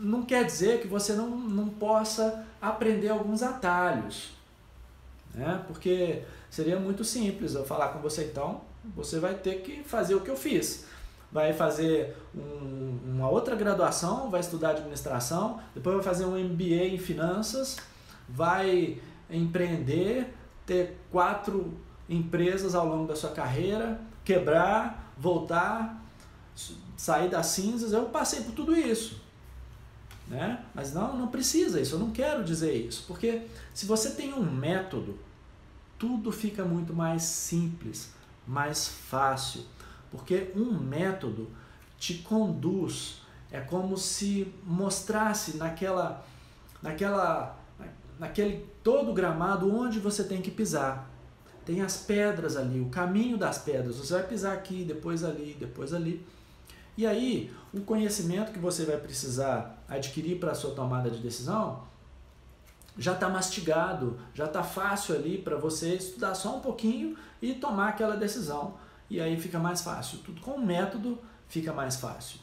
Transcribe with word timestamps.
não 0.00 0.22
quer 0.22 0.44
dizer 0.44 0.80
que 0.80 0.86
você 0.86 1.12
não, 1.12 1.28
não 1.28 1.68
possa 1.68 2.46
aprender 2.60 3.08
alguns 3.08 3.42
atalhos. 3.42 4.30
Né? 5.34 5.62
Porque 5.66 6.22
seria 6.48 6.78
muito 6.78 7.04
simples 7.04 7.54
eu 7.54 7.64
falar 7.64 7.88
com 7.88 7.98
você 7.98 8.24
então, 8.24 8.60
você 8.94 9.18
vai 9.18 9.34
ter 9.34 9.60
que 9.62 9.82
fazer 9.82 10.14
o 10.14 10.20
que 10.20 10.30
eu 10.30 10.36
fiz. 10.36 10.86
Vai 11.30 11.52
fazer 11.52 12.16
um, 12.34 12.98
uma 13.04 13.28
outra 13.28 13.54
graduação, 13.54 14.30
vai 14.30 14.40
estudar 14.40 14.70
administração, 14.70 15.60
depois 15.74 15.96
vai 15.96 16.04
fazer 16.04 16.24
um 16.24 16.38
MBA 16.38 16.86
em 16.86 16.98
finanças, 16.98 17.76
vai 18.28 18.98
empreender, 19.28 20.32
ter 20.64 20.96
quatro 21.10 21.74
empresas 22.08 22.74
ao 22.74 22.86
longo 22.86 23.06
da 23.06 23.14
sua 23.14 23.30
carreira, 23.30 24.00
quebrar, 24.24 25.12
voltar, 25.18 26.02
sair 26.96 27.28
das 27.28 27.46
cinzas. 27.46 27.92
Eu 27.92 28.06
passei 28.06 28.40
por 28.40 28.52
tudo 28.52 28.74
isso. 28.74 29.27
Né? 30.28 30.62
Mas 30.74 30.92
não, 30.92 31.16
não 31.16 31.28
precisa 31.28 31.80
isso, 31.80 31.94
eu 31.94 31.98
não 31.98 32.10
quero 32.10 32.44
dizer 32.44 32.74
isso, 32.74 33.04
porque 33.06 33.46
se 33.72 33.86
você 33.86 34.10
tem 34.10 34.34
um 34.34 34.42
método, 34.42 35.18
tudo 35.98 36.30
fica 36.30 36.64
muito 36.64 36.92
mais 36.92 37.22
simples, 37.22 38.12
mais 38.46 38.86
fácil, 38.86 39.62
porque 40.10 40.52
um 40.54 40.78
método 40.78 41.48
te 41.98 42.14
conduz, 42.18 43.22
é 43.50 43.60
como 43.60 43.96
se 43.96 44.52
mostrasse 44.64 45.56
naquela, 45.56 46.24
naquela, 46.82 47.58
naquele 48.18 48.66
todo 48.84 49.12
gramado 49.12 49.74
onde 49.74 49.98
você 49.98 50.22
tem 50.22 50.40
que 50.40 50.50
pisar. 50.50 51.10
Tem 51.64 51.82
as 51.82 51.98
pedras 51.98 52.56
ali, 52.56 52.80
o 52.80 52.88
caminho 52.88 53.36
das 53.36 53.58
pedras. 53.58 53.96
Você 53.96 54.14
vai 54.14 54.22
pisar 54.22 54.54
aqui, 54.54 54.84
depois 54.84 55.22
ali, 55.22 55.56
depois 55.58 55.92
ali. 55.92 56.24
E 56.98 57.06
aí, 57.06 57.54
o 57.72 57.82
conhecimento 57.82 58.50
que 58.50 58.58
você 58.58 58.84
vai 58.84 58.96
precisar 58.96 59.84
adquirir 59.88 60.40
para 60.40 60.50
a 60.50 60.54
sua 60.54 60.74
tomada 60.74 61.08
de 61.08 61.20
decisão 61.20 61.84
já 62.98 63.12
está 63.12 63.28
mastigado, 63.28 64.18
já 64.34 64.46
está 64.46 64.64
fácil 64.64 65.14
ali 65.14 65.38
para 65.38 65.56
você 65.56 65.94
estudar 65.94 66.34
só 66.34 66.56
um 66.56 66.60
pouquinho 66.60 67.16
e 67.40 67.54
tomar 67.54 67.90
aquela 67.90 68.16
decisão. 68.16 68.74
E 69.08 69.20
aí 69.20 69.40
fica 69.40 69.60
mais 69.60 69.80
fácil. 69.80 70.18
Tudo 70.24 70.40
com 70.40 70.56
o 70.56 70.66
método 70.66 71.16
fica 71.46 71.72
mais 71.72 71.94
fácil. 71.94 72.40